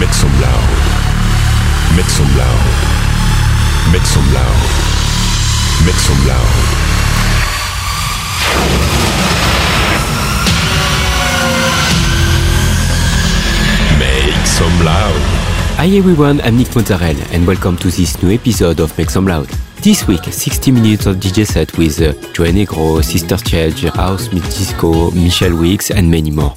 [0.00, 0.68] Make some loud.
[1.94, 2.64] Make some loud.
[3.92, 4.60] Make some loud.
[5.84, 6.54] Make some loud.
[13.98, 15.20] Make some loud.
[15.76, 19.48] Hi everyone, I'm Nick Mozzarell and welcome to this new episode of Make Some Loud.
[19.82, 25.10] This week, 60 minutes of DJ set with uh, Joe Negro, Sister Change, House Disco,
[25.10, 26.56] Michelle Weeks, and many more.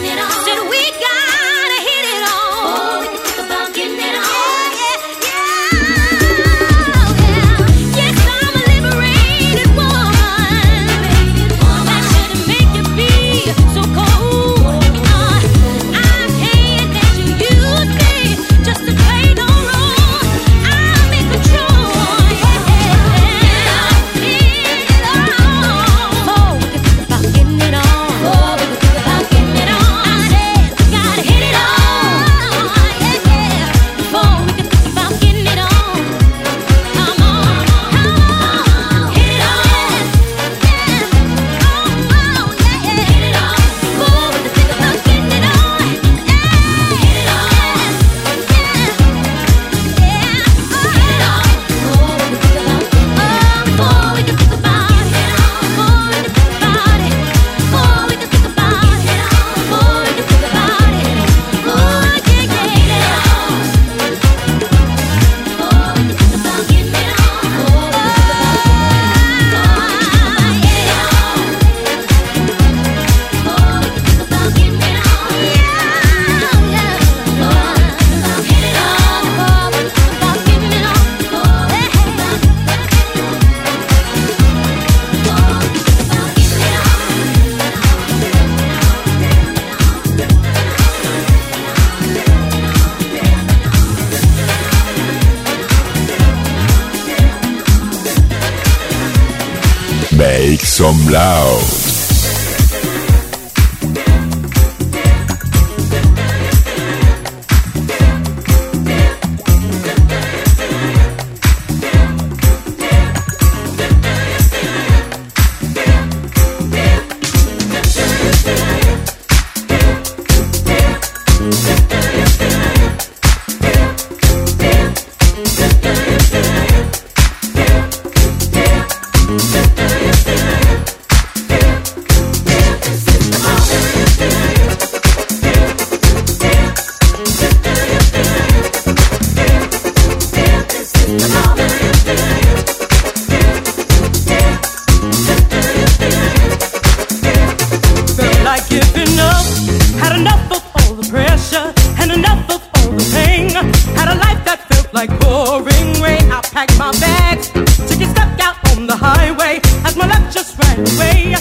[157.35, 157.49] bags
[157.87, 161.35] till you stepped out on the highway as my luck just ran away.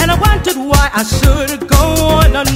[0.00, 2.55] And I wondered why I should go on.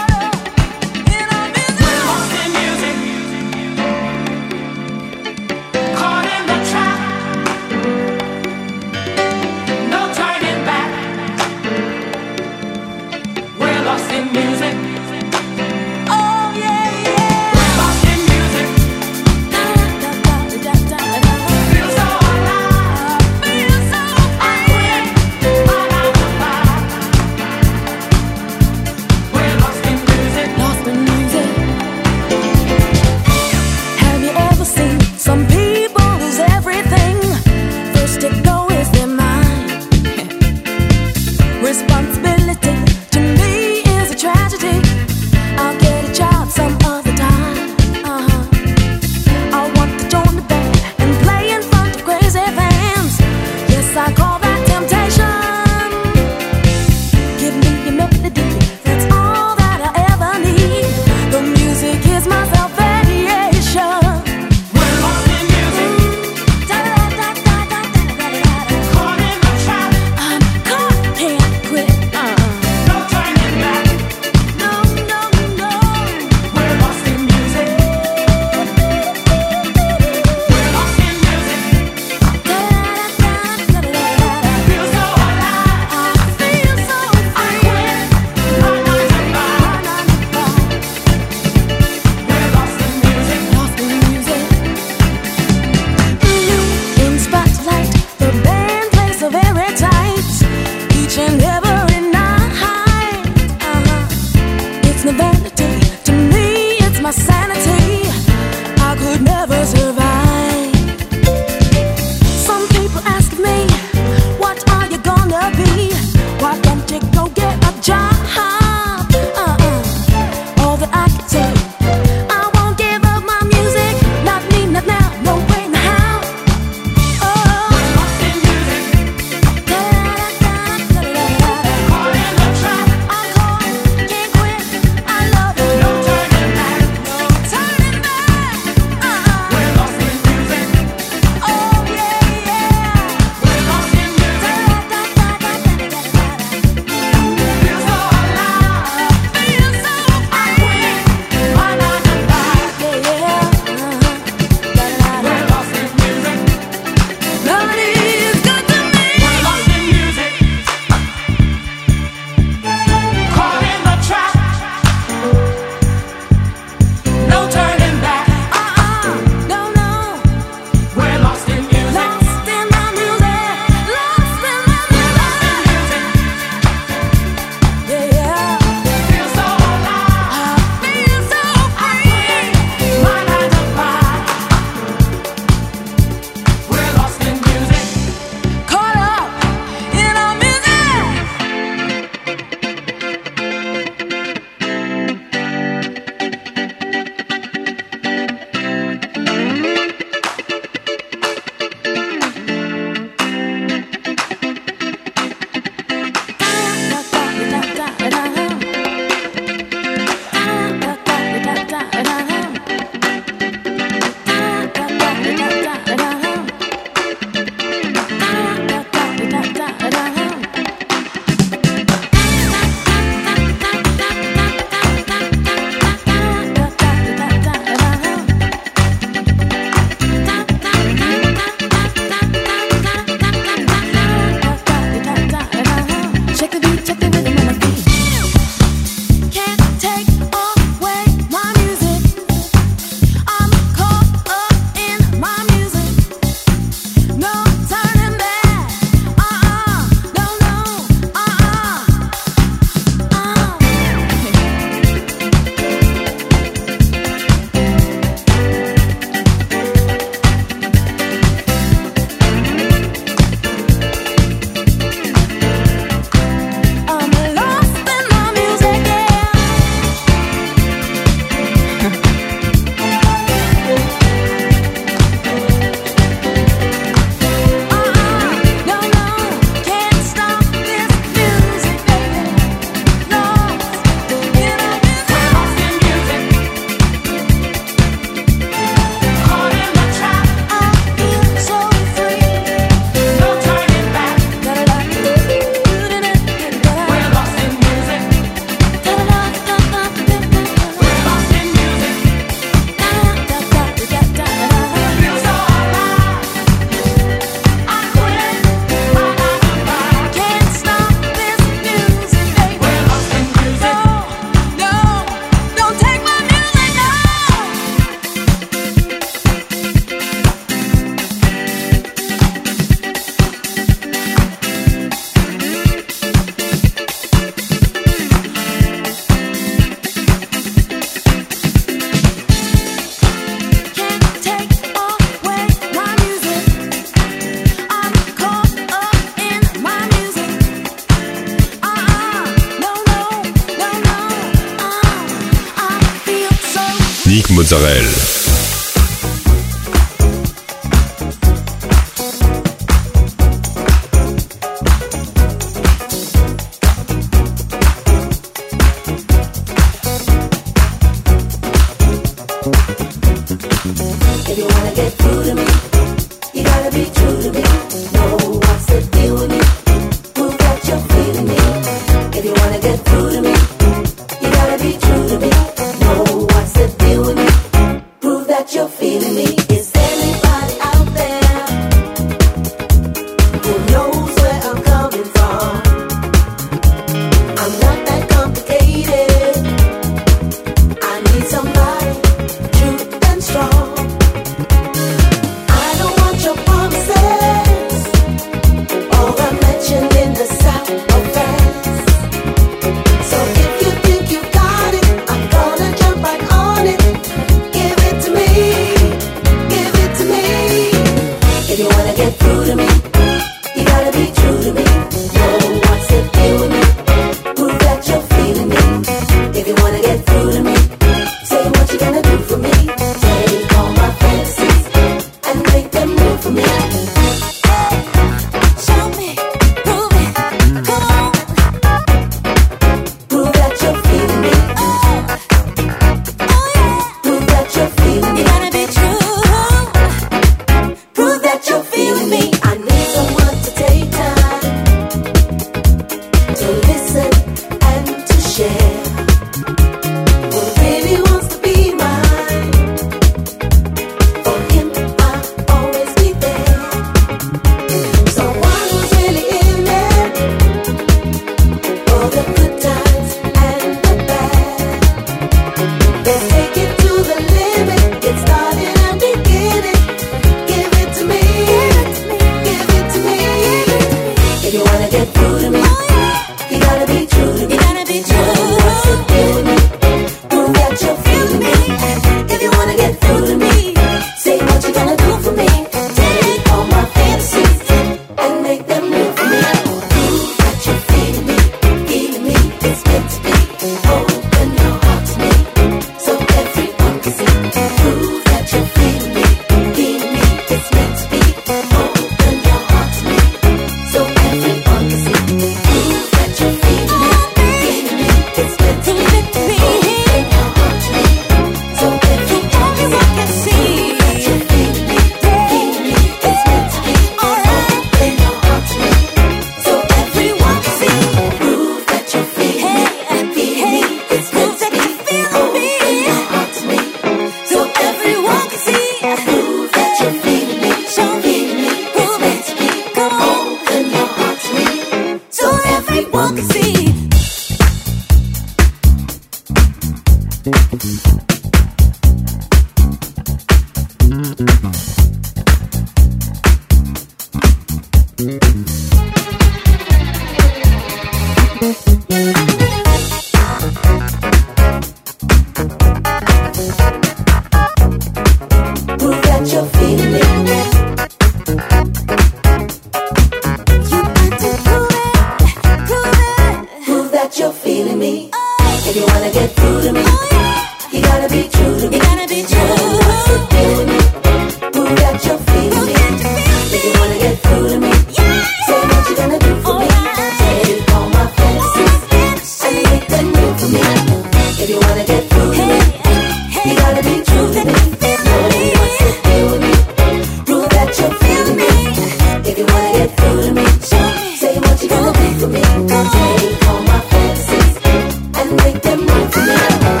[599.33, 600.00] Yeah.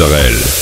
[0.00, 0.57] Israel.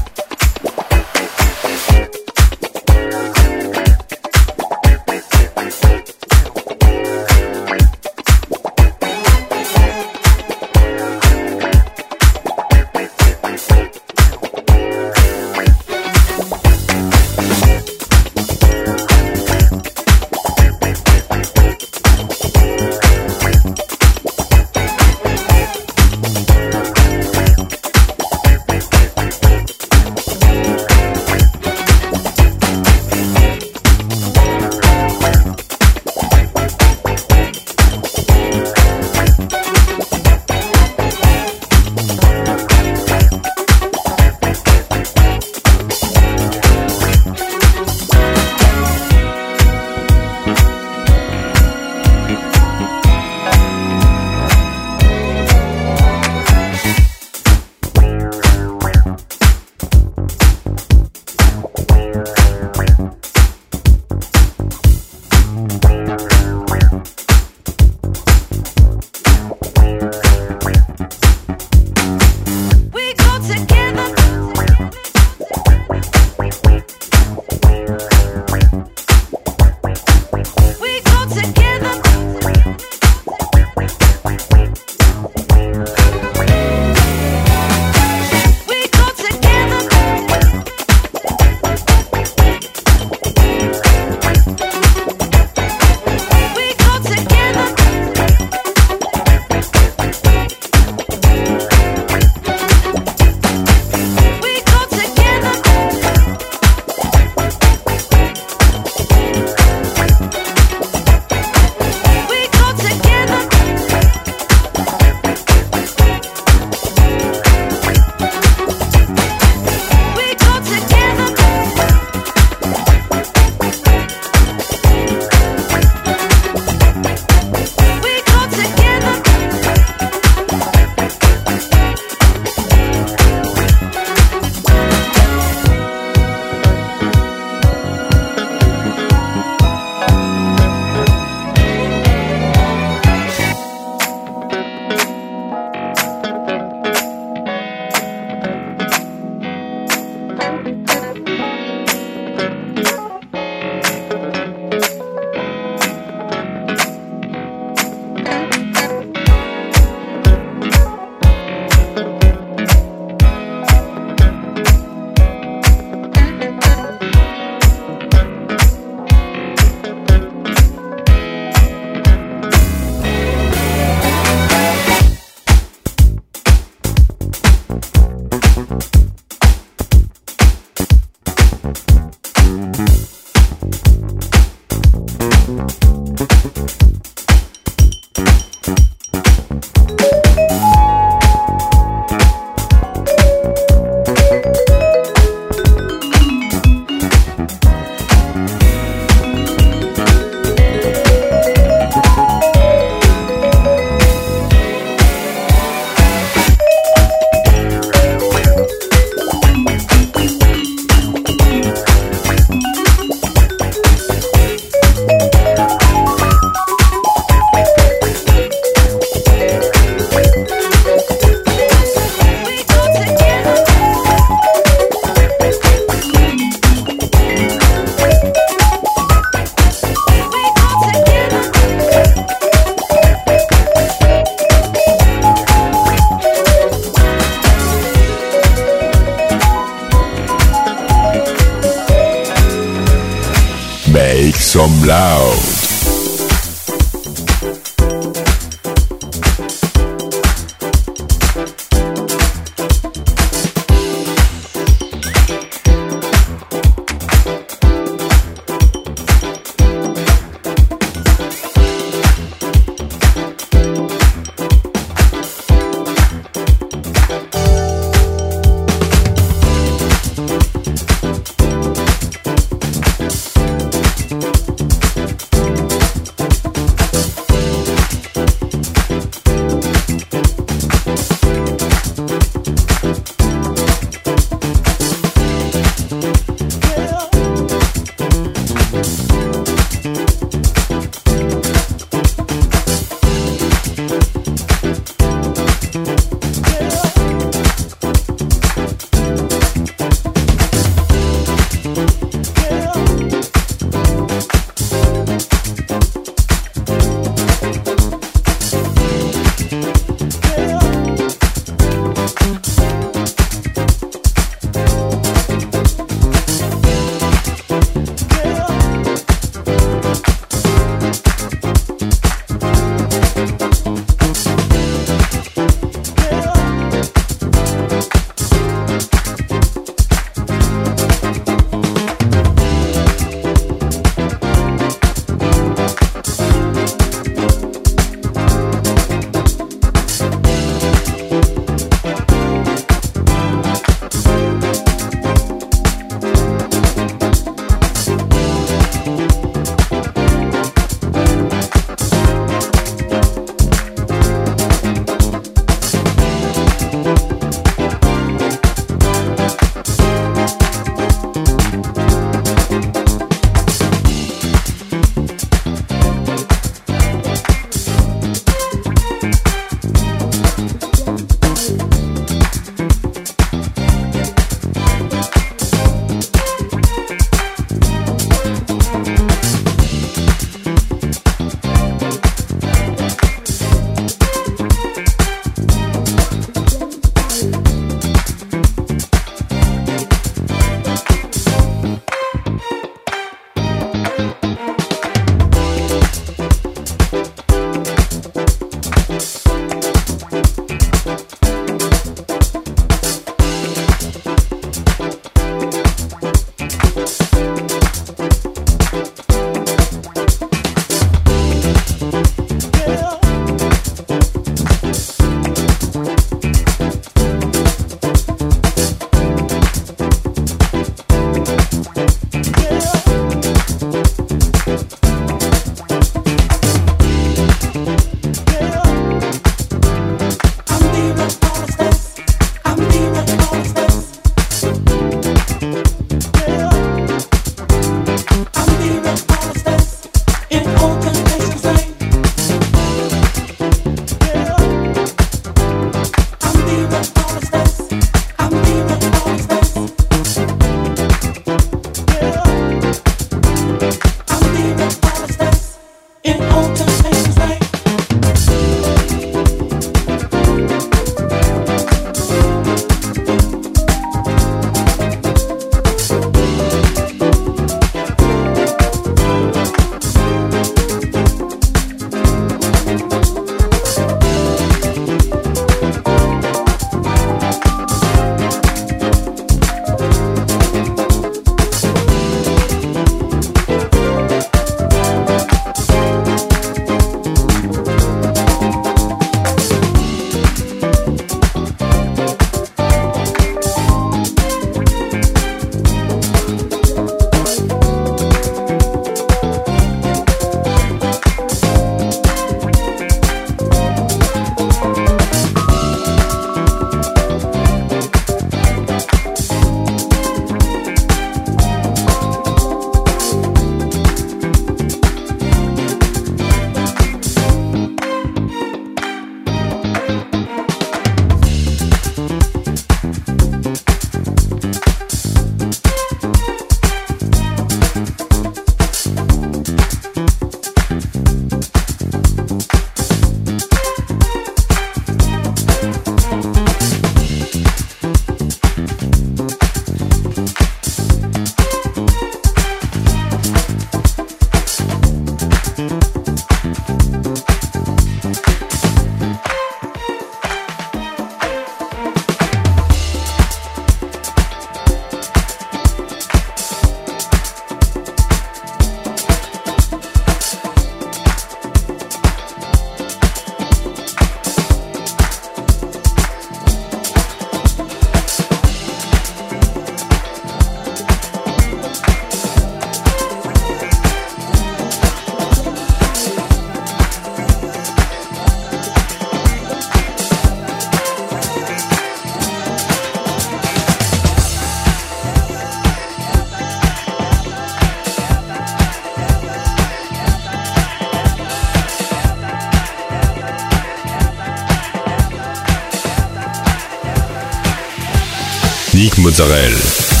[598.73, 600.00] Nick Mozzarella.